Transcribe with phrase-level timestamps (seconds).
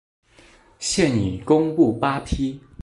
[0.79, 2.59] 现已公布八批。